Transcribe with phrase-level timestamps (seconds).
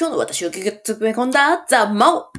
[0.00, 2.32] 今日の私をギュッと詰め込んだザ・マオ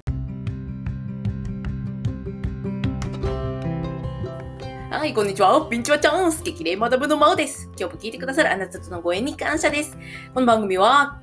[4.90, 5.68] はい、こんにちは。
[5.70, 6.42] ピンチはチャンス。
[6.42, 7.70] 激励マダムのマオです。
[7.78, 9.96] 今日も聞いてくださるあなたとのご縁に感謝です。
[10.34, 11.22] この番組は、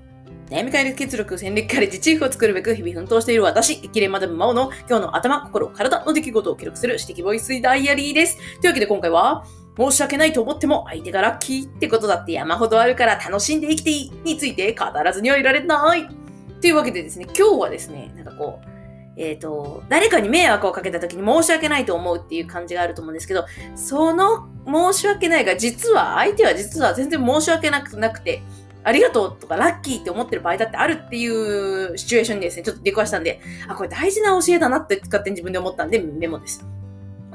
[0.49, 8.37] 悩み解決結力戦略から自チーフを作るべく日々奮闘している私、激励マダムマオの今日の頭、心、体の出来事を記録する指摘ボイスダイアリーです。
[8.61, 9.45] というわけで今回は、
[9.77, 16.28] 申し訳ないと思っても相手がラッキーってことだって山ほどあるから楽しんで生きていいについて語らずにはいられない。
[16.61, 18.69] というわけでですね、今日はですね、なんかこう、
[19.17, 28.43] えっ、と、誰かに迷惑をかけた時に申し訳ないと思うっていう感じがあると思うんですけど、その申し訳ないが、実は、相手は実は全然申し訳なくなくて、
[28.85, 36.65] ありがとうとかラッキーって思ってる場合だってあるっていうシチュエーションにですね、ちょっと出くわしたんで、あ、これ大事な教えだなって勝手に自分で思ったんで、メモです。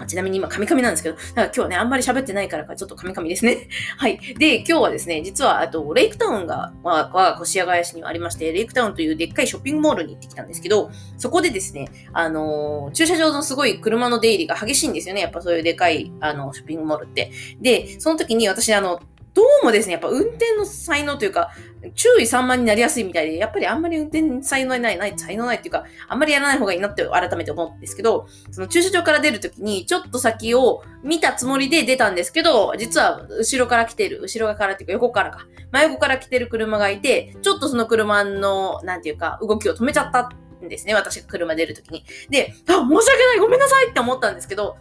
[0.03, 3.67] あちなみに今、カミカミなんですけど、だから今日はね、あんまり喋ってないからか、ちょっとカミカミですね。
[3.97, 4.19] はい。
[4.37, 15.21] で、今日はですね、実は、あと、レイクタウンが、我が越谷市にありまして、レイクタウンというでっかいショッピングモールに行ってきたんですけど、そこでですね、あのー駐車場のすごい車の出入りが激しいんですよね。
[15.21, 17.31] やっぱそういうでかい、あの、ショッピングモールって。
[17.61, 18.99] で、その時に私、あの、
[19.33, 21.49] どうもですね、やっぱ運転の才能というか、
[21.95, 40.29] 注意散漫になりやすいみたいで、やっぱりあんまり運転才能ない、ない、才能ないっていうか、あんまりやらない方がいいなって改めて思うんですけど、その駐車場から出るときに、ちょっと先を見たつもりで出たんですけど、実は後ろから来てる、後ろからっていうか横からか、真横から来てる車がいて、ちょっとその車の、なんていうか、動きを止めちゃった
[40.63, 42.05] んですね、私が車出るときに。
[42.29, 44.77] で、あ、申し訳ない、ごめんなさいって思ったんですけど、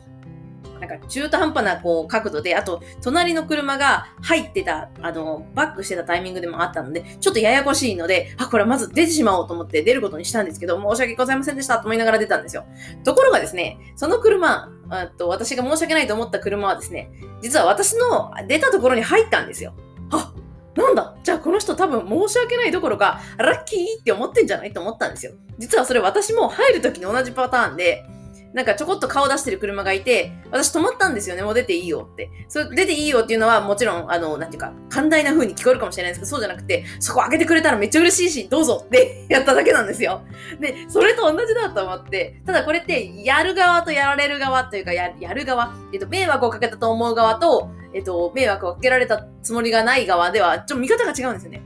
[0.83, 12.65] なんか中途半端なこう角度で、あと隣の車が入ってた、あの、バックしてたタイミングでもあったので、ちょっとややこしいので、あ、これはまず出てしまおうと思って出ることにしたんですけど、申し訳ございませんでしたと思いながら出たんですよ。
[13.05, 14.73] ところがですね、その車、
[15.17, 19.75] と私が申し訳ないと思った車はですね、実は私の出たところに入ったんですよ。
[20.11, 20.35] あ、
[20.75, 25.33] なんだじゃあこの人多分申し訳ないどころか、ラッキーって思ってんじゃないと思ったんですよ。
[25.59, 28.05] 実はそれ私も入るときに同じパターンで、
[28.55, 31.43] なんかちょこっと顔出してる車がいて、私止まったんですよね。
[31.43, 32.31] もう出ていいよって。
[32.49, 40.23] それ出ていいよっていうのはもちろん、あの、なんていうか、寛大な風に聞こえるかもしれないですけど、そうじゃなくて、そこ開けてくれたらめっちゃ嬉しいし、どうぞって やっただけなんですよ。
[40.61, 51.63] で、それと同じだと思って、ただこれって、やる側とやられる側というか、ややる側、えっと、迷惑をかけたと思う側と、えっと、迷惑をかけられたつもりがない側では、ちょっと見方が違うんですよね。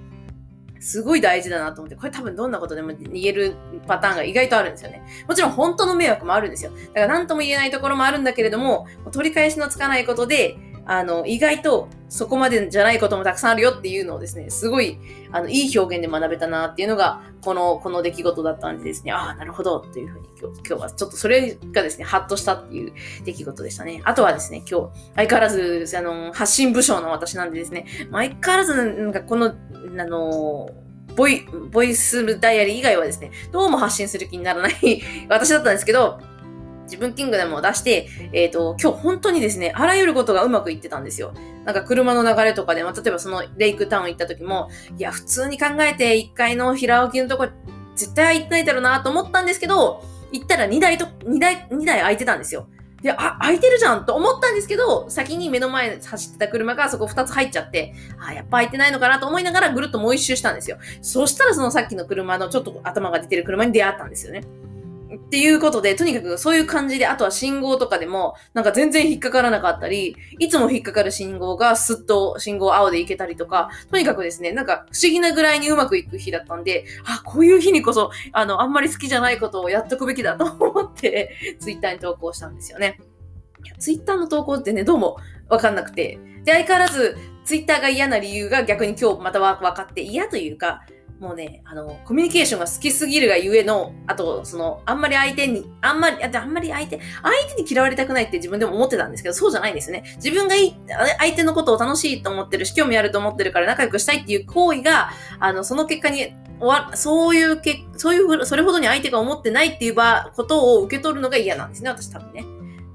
[0.81, 3.57] すごい大事だなと思って、これ多分どんなことでも逃げる
[3.87, 5.03] パターンが意外とあるんですよね。
[5.29, 6.71] もちろん本当の迷惑もあるんですよ。
[6.71, 10.57] だから何とも言えないところもあるんだけれども、取り返しのつかないことで、
[10.87, 14.99] あの、意外とそこまでじゃないこともたくさんあるよっていうのをですね、すごい、
[15.33, 22.93] あの、いい表現で学べたなっていうのが、この、この出来事だったんでですね、ああ、なるほどっていうふうに今日、今日はちょっとそれがですね、ハッとしたっていう
[23.25, 24.01] 出来事でしたね。
[24.05, 30.71] あとはですね、今日、相変わらず、あの、発信部署の私なんでですね、相変わらず、なんかこの、あの、
[31.17, 36.21] ボイ、ボイスダイアリー以外はですね、どうも発信する気にならない 私だったんですけど、
[36.87, 41.33] 自分キングダムを出して、えっ、と、今日本当にですね、あらゆることがうまくいってたんですよ。
[41.65, 47.49] なんか車の流れとかで、まあ、例えばそのレイクタウン行った時も、いや、普通に考えて1階の平置きのとこ、
[47.95, 50.03] 絶対行ってないだろうなと思ったんですけど、
[50.33, 52.69] 行ったら2台と、2台、2台空いてたんですよ。
[53.03, 60.79] で、あ、空いてるじゃんと思ったんですけど、先に目の前走ってた車がそこ2つ入っちゃって、あ、やっぱ空いてないのかなと思いながらぐるっともう一周したんですよ。
[61.03, 64.43] そしたらそのさっきの車のちょっと頭が出てる車に出会ったんですよね。
[65.15, 82.99] っていうことで、とにかくそういう感じで、あとは信号とかでも、なんか全然引っかからなかったり、いつも引っかかる信号がスッと信号青で行けたりとか、とにかくですね、なんか不思議なぐらいにうまくいく日だったんで、あ、こういう日にこそ、あの、あんまり好きじゃないことをやっとくべきだと思って、ツイッターに投稿したんですよね。
[83.79, 85.19] ツイッターの投稿ってね、どうも
[85.49, 90.83] わかんなくて、で、相変わらず、ツイッターが嫌な理由が逆に今日またわ分かって、嫌というか、
[91.21, 100.05] もうね、あの、コミュニケーションが好きすぎるがゆえの、あと、その、あんまり相手に、あんまり、あんまり相手、相手に嫌われたくないって自分でも思ってたんですけど、そうじゃないんですね。
[100.17, 100.77] 自分がいい、
[101.19, 105.11] 相手のことを楽しいと思ってるし、興味あると思ってるから仲良くしたいっていう行為が、
[105.41, 112.45] あの、その結果に、終わそういうけ、そういう、それほどに相手が思ってないっていう場、ことを受け取るのが嫌なんですね、私多分ね。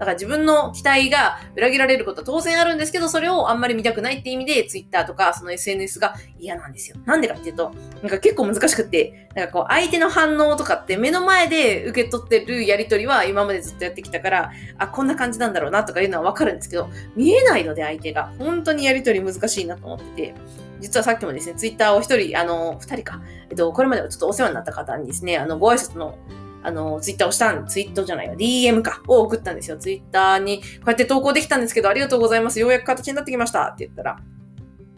[0.01, 6.97] だから自分の期待が裏切られることは当然あるんですけど、それをあんまり見たくないって意味で、Twitter とかその SNS が嫌なんですよ。
[7.05, 7.71] なんでかっていうと、
[8.01, 18.33] なんか結構難しくって、なんかこう相手の反応とかって目の前で受け取ってるやりとりは今までずっとやってきたから、あ、こんな感じなんだろうなとかいうのはわかるんですけど、見えないので相手が。
[18.39, 20.35] 本当にやりとり難しいなと思ってて、
[20.79, 23.21] 実はさっきもですね、ツイッターを一人、あの、二人か、
[23.51, 26.17] えっと、これまではちょっとお世話になった方にですね、あの、ご挨拶の
[26.63, 29.77] あの、ツイッターをしたん、ツイートじゃないよ、DM か、を送ったんですよ。
[29.77, 32.59] ツイッターに、こうやって投稿できたんですけど、ありがとうございます。
[32.59, 33.63] ようやく形になってきました。
[33.63, 34.19] って言ったら、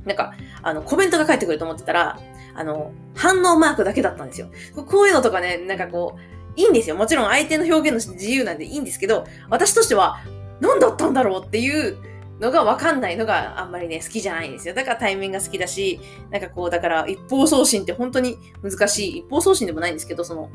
[0.06, 2.20] なんか、あの、コメントが返ってくると思ってたら、
[2.56, 4.50] あの、反応マークだけだったんですよ。
[4.76, 6.96] こういうのとかね、なんかこう、いいんですよ。
[6.96, 10.20] もちろん相手の表現の自由なんでいいんですけど、私としては、
[10.60, 11.98] 何だったんだろうっていう
[12.40, 14.74] のがわかんないのがあんまりね、好きじゃないんですよ。
[14.74, 16.00] だから対面が好きだし、
[16.30, 19.18] なんかこう、だから一方送信って本当に難しい。
[19.20, 20.50] 一方送信でもないんですけど、その、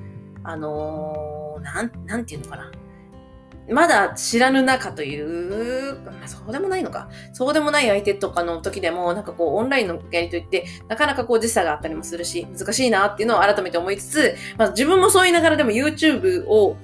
[0.48, 2.72] あのー、なん、なんていうのかな。
[3.70, 7.10] まだ知らぬ中という、まあ、そうでもないのか。
[7.34, 16.78] そうでもない相手とかの時でも、なんかこう、オンラインのやりとりって、なかなかこう、時差があったりもするし、難しいなっていうのを改めて思いつつ、まあ、自分もそう言いながらでも YouTube を、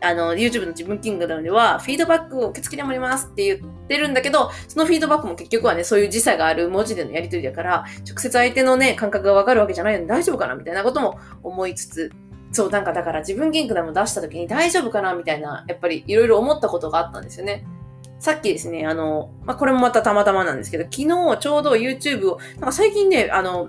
[0.00, 12.10] あの、YouTube の自分キングダムでは、フィードバックを受け付でもありますって言ってるんだけど、そのフィードバックも結局はね、そういう時差がある文字でのやりとりだから、直接相手のね、感覚がわかるわけじゃないので大丈夫かなみたいなことも思いつつ、
[12.52, 17.64] そう、なんかだから自分ゲンクダム出した時に大丈夫かなみたいな、やっぱりいろいろ思ったことがあったんですよね。
[18.18, 23.68] さっきですね、あの、まあ、これもまたたまたまなんですけど、昨日ちょうど YouTube を、なんか最近ね、あの、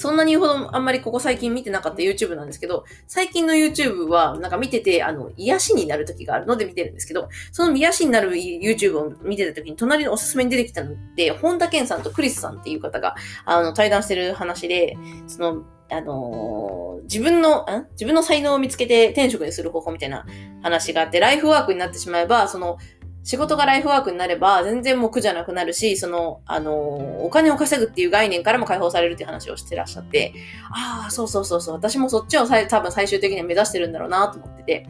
[0.00, 13.14] そんなに言うほどあんまりここ最近見てなかった YouTube なんですけど、最近の YouTube はなんか見てて、あの、癒しになる時があるので見てるんですけど、その癒しになる YouTube を見てた時に隣のおすすめに出てきたのって、本田健さんとクリスさんっていう方が、
[13.44, 20.24] あの、対談してる話で、その、あのー、自分の、ん自分の才能を見つけて転職にする方法みたいな
[20.62, 22.78] 話があって、ライフワークになってしまえば、その、
[23.22, 30.32] 仕事がライフワークになれば、全然もう苦じゃなくなるし、その、あの、お金を稼ぐっていう概念からも解放されるっていう話をしてらっしゃって、
[30.70, 34.86] ああ、そうそうそうそう、私もそっちを多分最終的には目指してるんだろうなと思ってて、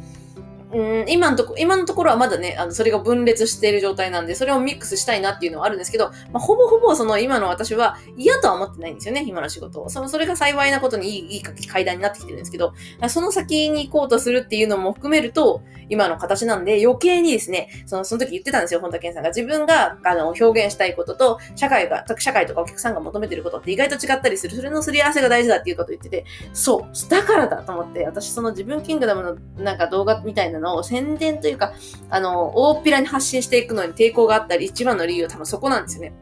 [0.72, 9.90] うん、今のとこ、今のところはまだね、あの、それが分裂している状態なんで、それをミックスしたいなっていうのはあるんですけど、まあ、ほぼほぼその今の私は嫌とは思ってないんですよね、今の仕事を。
[9.90, 12.72] その、それが幸いなことにいい、いい階段になってきてるんですけど、
[13.08, 19.30] その先に行こうとするっていうのも含めると、今の形なんで、余計にですね、その、その時言ってたんですよ、本田健さんが。
[19.30, 24.56] 自分が、あの、表現したいことと、社会が、社会とかお客さんが求めてることって意外と違ったりする。
[24.56, 31.72] それのすり合わせが大事だっていうことを言ってて、そう、だからだと思って、私その自分キングダムのなんか動画みたいなのを宣伝というか、
[32.08, 36.12] あの、大っぴらに発信していくのに抵抗があったり、一番の理由は多分そこなんですよね。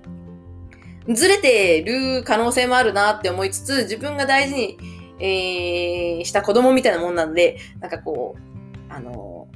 [1.15, 4.79] ずれてる可能性もあるなって思いつつ、自分が大事に、
[5.21, 9.49] えー、した子供みたいなもんなんで、なんかこう、あの、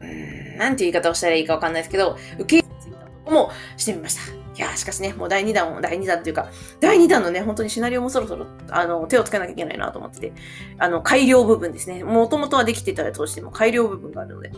[0.00, 4.37] うん、なんていう言い方をしたらいいかわかんないですけど、受け入れついたとこもしてみました。
[4.56, 6.48] いやしかしね、もう第2弾を、第2弾っていうか、
[6.80, 10.32] 第2弾のね、本当にシナリオもそろそろ、あの、手をつけなきゃいけないなと思ってて、
[10.78, 12.02] あの、改良部分ですね。
[12.02, 14.52] もともとはできてたとしても改良部分があるので。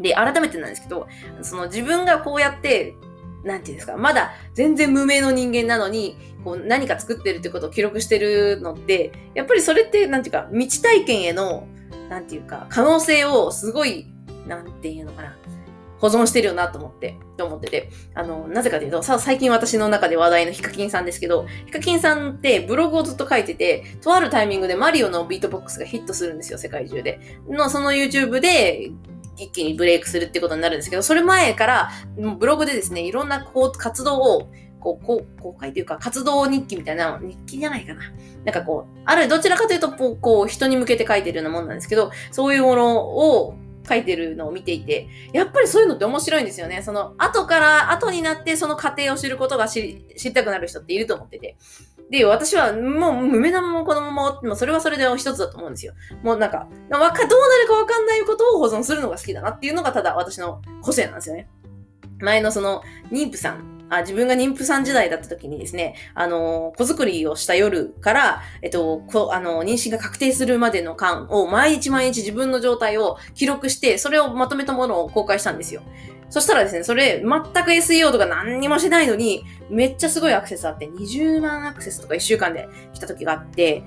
[0.00, 1.06] で、改めてなんですけど、
[1.42, 2.94] その自分がこうやって、
[3.44, 11.66] なんていうんですか、まだ全然無名の人間なのに、こう何か作ってるってことを記録してるのって、やっぱりそれって、なんていうか、未知体験への、
[12.08, 14.06] なんていうか、可能性をすごい、
[14.46, 15.36] なんていうのかな、
[16.02, 17.88] 保存してるよなと思って、と思ってて。
[18.14, 27.20] あの、なぜかというと、さ、最近私の中で話題のヒカキンさんですけど、ヒカキンさんってブログをずっと書いてて、とあるタイミングでマリオのビートボックスがヒットするんですよ、世界中で。
[27.48, 28.90] の、その YouTube で、
[29.36, 34.48] 一気にブレイクするってことになるんですけど、それ前から、ブログでですね、いろんなこう活動を、
[34.80, 38.02] こう、こう、公開というか、活動日記みたいな、日記じゃないかな。
[38.44, 43.54] なんかこう、ある、どちらかというと、こう、人に向けて書いてるようなもんなんですけど、そういうものを、
[43.88, 46.82] 書いてるのを見ていて、やっぱりそういうのって面白いんですよね。
[46.82, 51.56] その、後から、後になってその過程を知ることが知り、知りたくなる人っていると思ってて。
[52.10, 55.94] で、私はもう、無名なまま子供も、もそれはそれで一つだと思うんですよ。
[56.22, 61.48] もうなんか、わか、どうなるかわかんないことを保存するのが好きだなっていうのがただ私の個性なんですよね。
[62.20, 75.82] 前のその、妊婦さんあ自分が妊婦さん時代だった時にですね、あの、子作りをした夜から、えっと、こあの、妊娠が確定するまでの間を毎日毎日自分の状態を記録して、それをまとめたものを公開したんですよ。
[76.30, 83.82] そしたらですね、それ、全く SEO とか何にもしてないのに、めっちゃすごいアクセスあって、20万アクセスとか1週間で来た時があって、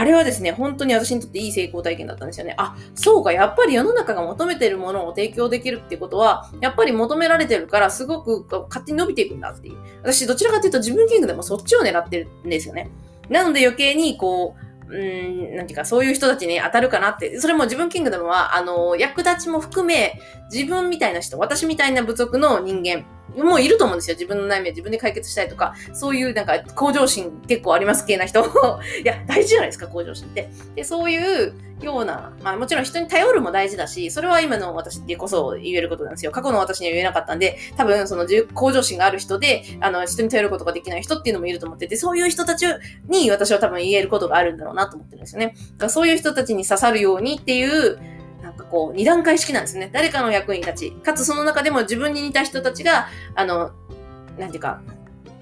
[0.00, 2.54] あれはですね、本当に私にとっていい成功体験だったんですよね。
[2.56, 9.76] あ、そうか、やっぱり世の中が求めてるものを提供できるってことは、やっぱり求められてるから、すごく勝手に伸びていくんだっていう。
[10.02, 12.88] 私、どちらかというと自分キングでもそっちを狙ってるんですよね。
[13.28, 14.56] なので余計に、こ
[14.88, 17.38] う、うん、なんていうか、そういう人たちに当たるかなって。
[17.38, 20.18] それも自分キングダムは、あの、役立ちも含め、
[20.50, 23.04] 自分みたいな人、私みたいな部族の人間、
[23.36, 24.16] もういると思うんですよ。
[24.16, 28.40] 自分の悩みを自分で解決したいとか、そういうなんか向上心結構あります系な人。
[29.02, 30.50] いや、大事じゃないですか、向上心って。
[30.74, 36.32] で、そういうような、まあもちろん人に頼るも大事だし、それは今の私でこそ言えることなんですよ。
[36.32, 42.66] 過去の私には言えなかったんで、多分その向上心がある人で、あの、人に頼ることができない人っていうのもいると思ってて、そういう人たち
[43.08, 45.46] に私は多分言えることがあるんだろうなと思ってるんですよね。
[45.46, 47.98] だからそういう人たちに刺さるようにっていう、
[48.70, 49.90] こう、二段階式なんですね。
[49.92, 53.70] 誰かの役に立ち、かつその中でも自分に似た人たちが、あの、
[54.38, 54.80] なんていうか、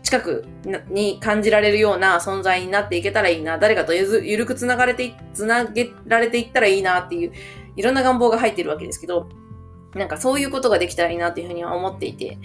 [0.03, 0.47] 近く
[0.89, 7.33] に感じられるような存在になっていけたらいいな、誰かとゆずゆるく繋がれて、繋げられていったらいいなっていう、
[7.77, 9.29] いろんな願望が入ってるわけですけど、
[9.95, 12.39] なんかそういうことができたらいいなっていうふうには思っていて、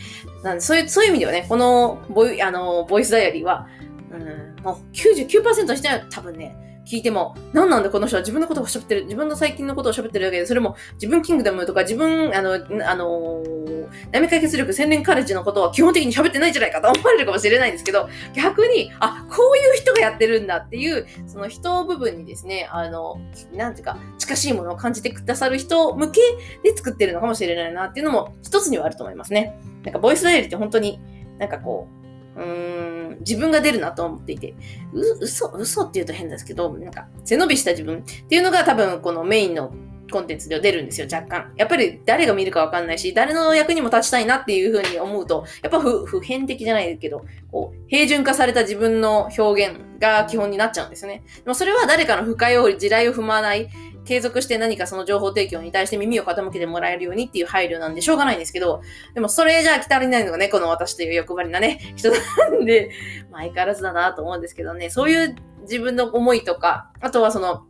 [0.43, 3.67] なんでそういう、そういう意味ではね、このボイ、あの、ボイスダイアリーは、
[4.11, 23.19] うん、もう99%の人は多分ね、聞いても、何なんだこの人は自分のことを喋ってる、自分の最近のことを喋ってるだけで、それも自分キングダムとか自分、あの、あのー、悩み解決力洗練カレッジのことは基本的に喋ってないんじゃないかと思われるかもしれないんですけど、逆に、あ、こういう人がやってるんだっていう、その人部分にですね、あの、
[23.53, 26.21] なんていうか、近しいものを感じてくださる人向け
[26.63, 29.57] で作ってるのかもしれないなっていうのも一つにはあると思いますね。
[29.83, 30.99] なんか、ボイスダイアリーって本当に
[31.39, 32.02] なんかこう、
[32.35, 34.55] うーん、自分が出るなと思っていて、
[34.93, 39.73] う、嘘、嘘って言うと変ですけど、なんか、背伸びした自分っていうのが多分このメインの
[40.11, 41.51] コンテンツでは出るんですよ、若干。
[41.57, 51.23] やっぱり誰が見るかわかんないし、誰の役にも立ちたいなっていうふうに思うと、やっぱ不普遍的じゃないけど、こう、平準化された自分の表現が基本になっちゃうんですね。
[51.43, 53.69] でもそれは誰かの不快を地雷を踏まない、
[54.05, 58.81] 継続して何かその情報提供に対して耳を傾けてもらえるようにっていう配慮なんでしょうがないんですけど、
[59.13, 62.91] でもそれじゃあ来たりないのがね、この私という欲張りなね、人なんで、
[63.31, 67.65] まあ相変わらずだなと思うんですけどね、そういう自分の思いとか、あとはその、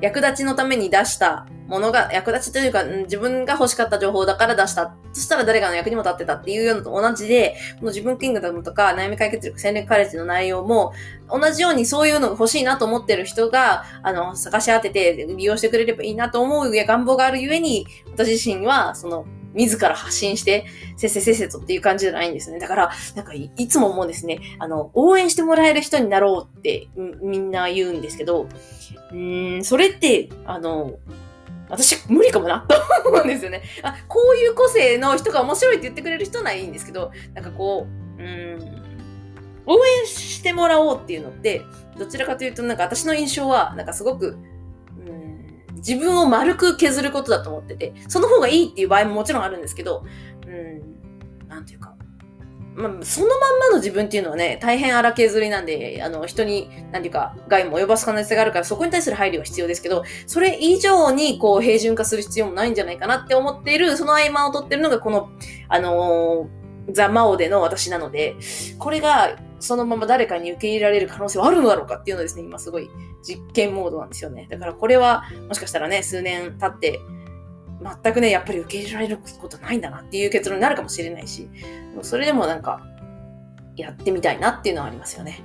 [0.00, 4.94] 役立ちのために出したものが、役立ちというか、自分が欲しかった情報だから出した。
[5.12, 10.92] そしたら誰かの役にも立ってたっていうようなと同じで、この自分キングダムとか悩み解決力戦略カレッジの内容も、
[11.30, 20.66] 同じようにそういうのが欲しいなと思ってる人が、あの、探し当てて利用してくれればいいなと思う願望があるゆえに、私自身は、その、自ら発信して、
[20.96, 22.58] せっせせっせとっていう感じじゃないんですね。
[22.58, 24.40] だから、なんかい、つも思うんですね。
[24.58, 26.88] あの、応援してもらえる人になろうって
[27.22, 28.48] みんな言うんですけど、
[29.12, 30.98] うーん、それって、あの、
[31.68, 32.76] 私無理かもなと
[33.08, 33.62] 思うんですよね。
[33.82, 37.86] あ、こういう個性の人が面白いって言ってくれる人ならいいんですけど、なんかこ
[38.18, 38.82] う、うん、
[39.66, 41.62] 応援してもらおうっていうのって、
[41.96, 44.36] どちらかというと、なんか私の印象は、なんかすごく、
[45.86, 50.04] 自分を丸く削ることだと思ってて、その方がいいっていう場合ももちろんあるんですけど、
[50.46, 51.94] うん、なんていうか、
[52.74, 65.30] まあ、そのまんまの自分っていうのはね、大変荒削りなんで、あの、人に、なんていうか、害も及ばす可能性があるから、そこに対する配慮は必要ですけど、それ以上に、こう、平準化する必要もないんじゃないかなって思っている、その合間を取ってるのが、この、
[65.68, 68.36] あのー、ザ・マオでの私なので、
[68.78, 72.90] これが、そのまま誰かに受け入れられる可能性はあるのだろうかっていうのですね、今すごい
[73.22, 74.46] 実験モードなんですよね。
[74.50, 77.00] だからこれは、もしかしたらね、数年経って、
[78.02, 81.48] 全くね、やっぱり受け入れられることないんだなっていう結論になるかもしれないし、
[82.02, 82.80] それでもなんか、
[83.76, 85.42] やってみたいなっていうのはありますよね。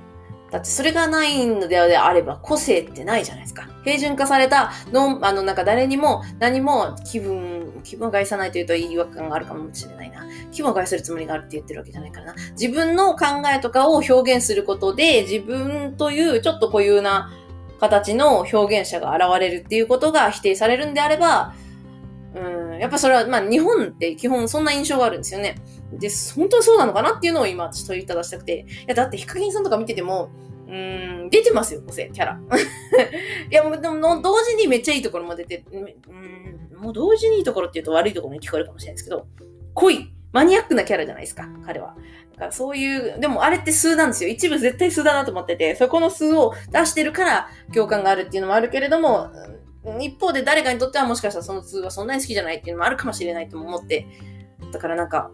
[0.50, 3.68] だってそれがないのであれば個性ってないじゃないですか。
[3.84, 10.26] 平準化されたの、あの、なんか誰にも何も気分、気分を害さないというと違和感があるかもしれないな。
[10.52, 12.34] 気分を害するつもりがあるって言ってるわけじゃないからな。
[12.52, 17.32] 自分の考えとかを表現することで自分というちょっと固有な
[17.80, 21.54] 形の表現者が現れるっていうことが否定されるんであれば、
[22.34, 25.56] うん、やっぱそれは、まあ日本って基本そんな印象があるんですよね。
[25.92, 28.60] で、本当にそうなのかなっていうのを今私問いただしたくて。
[28.60, 30.30] いや、だってヒカキンさんとか見てても、
[30.68, 32.40] うん、出てますよ、個性、キャラ。
[33.50, 39.26] いや、もう、でも、同時にめっちゃいいところも出て、うん、もう同時にいいところって言うと悪いところに聞こえるかもしれないですけど、
[39.74, 41.94] 濃い、マニアックなキャラじゃないですか、彼は。
[42.32, 44.30] だからそういう、でもあれって数なんですよ。
[44.30, 49.30] 一部絶対数だなと思ってて、そこの数を出してるから共感があるっていうのもあるけれども、
[50.00, 54.06] 一方で誰かにとってはもしかしたらその数はそんなに好きじゃないっていうのもあるかもしれないと思って、
[54.72, 55.30] だからなんか、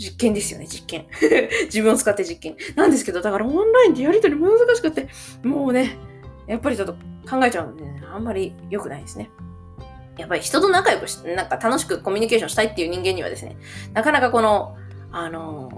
[0.00, 1.06] 実験ですよね、実験。
[1.66, 2.56] 自分を使って実験。
[2.74, 5.08] なんですけど、だからオンラインでやりとり難しくて、
[5.42, 5.98] もうね、
[6.46, 6.94] やっぱりちょっと
[7.30, 9.30] 考えちゃうので、ね、あんまり良くないですね。
[10.16, 13.58] やっぱり人と仲良くし、なんか楽しくコミュニケーションしたいっていう人間にはですね、
[13.92, 14.74] なかなかこの、
[15.12, 15.70] あの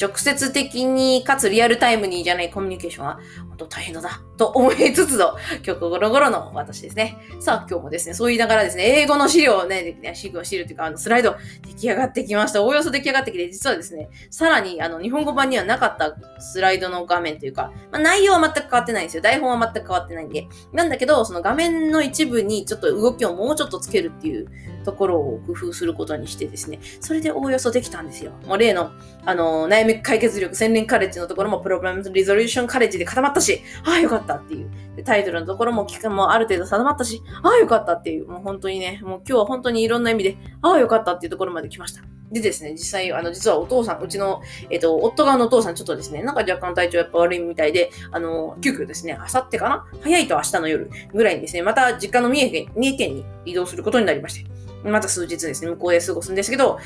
[0.00, 4.00] 直接的にかつリアルタイムにじゃないコミュニケーションは本当大変だ
[4.40, 7.18] と思いつつの今日ゴロゴロの私ですね。
[7.40, 12.62] さあ今日もですね、そう言いながらですね、英語の資料をね、資料資料というかあのスライド出来上がってきました。
[12.62, 19.22] おおよそ出来上がってきて、実はですね、さらにあの日本語版にはなかったスライドの画面というか、まあ、内容は全く変わってないんですよ。
[19.22, 20.48] 台本は全く変わってないんで。
[20.72, 24.46] なんだけど、その画面の一部にちょっと動きをもうちょっとつけるっていう
[24.86, 28.32] ところを工夫することにしてですね、それでおおよそできたんですよ。
[28.46, 28.90] もう例の、
[29.26, 34.70] あの、悩み解決力洗練カレッジのところもプログラムリゾリューションカレッジで固まったし、ああよかったっていう。
[35.04, 38.26] タイトルのところも期間もある程度定まったし、ああよかったっていう。
[38.26, 42.02] もう本当にね、もう今日は本当にいろんな意味で、ああよかったっていうところまで来ました。
[42.32, 49.84] でですね、実際、あの、実はお父さん、うちの、えっ、と、夫側のお父さん、ちょっとですね、なんか若干体調やっぱ悪いみたいで、あの、急遽ですね、あさってかな？
[50.00, 54.50] 早いと明日の夜ぐらいにですね、また実家の三重県、三重県に移動することになりまして。
[54.84, 56.78] また数日ですね、向こうで過ごすんですけど、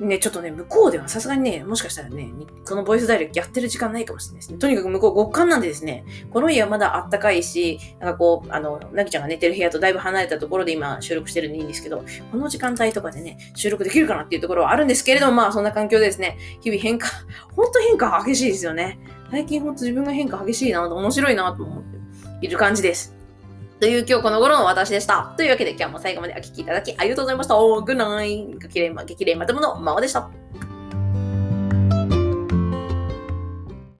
[0.00, 2.32] ね、ちょっとね、向こうではさすがにね、もしかしたらね、
[2.66, 4.58] このボイスダイレクトやってる時間ないかもしれないですね。
[4.58, 17.08] とにかく向こう極寒なんでですね、この家はまだあったかいし、なんかこう、あの、なぎちゃんが寝てる部屋とだいぶ離れたところで今収録してるんでいいんですけど、この時間帯とかでね、収録できるかなっていうところはあるんですけれども、まあそんな環境でですね、日々変化、
[17.54, 18.98] ほんと変化激しいですよね。
[19.30, 23.19] 最近ほんと自分が変化激しいなと面白いなと思っている感じです。
[23.80, 25.32] という今日この頃の私でした。
[25.38, 27.54] というわけで今日も最後までお聴きいただきありがとうございました。
[27.56, 30.30] グッナイ激励激励またもの、ままでした。